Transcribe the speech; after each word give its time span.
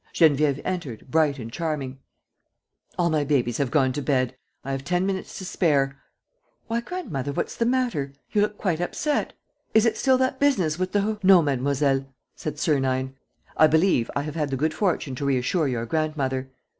Geneviève 0.15 0.59
entered, 0.65 1.05
bright 1.11 1.37
and 1.37 1.53
charming: 1.53 1.99
"All 2.97 3.11
my 3.11 3.23
babies 3.23 3.57
have 3.59 3.69
gone 3.69 3.93
to 3.93 4.01
bed; 4.01 4.35
I 4.65 4.71
have 4.71 4.83
ten 4.83 5.05
minutes 5.05 5.37
to 5.37 5.45
spare.... 5.45 6.01
Why, 6.65 6.81
grandmother, 6.81 7.31
what's 7.31 7.55
the 7.55 7.67
matter? 7.67 8.13
You 8.31 8.41
look 8.41 8.57
quite 8.57 8.81
upset.... 8.81 9.33
Is 9.75 9.85
it 9.85 9.97
still 9.97 10.17
that 10.17 10.39
business 10.39 10.79
with 10.79 10.93
the..." 10.93 11.19
"No, 11.21 11.43
mademoiselle," 11.43 12.07
said 12.35 12.57
Sernine, 12.57 13.13
"I 13.55 13.67
believe 13.67 14.09
I 14.15 14.23
have 14.23 14.33
had 14.33 14.49
the 14.49 14.57
good 14.57 14.73
fortune 14.73 15.13
to 15.13 15.25
reassure 15.25 15.67
your 15.67 15.85
grandmother. 15.85 16.49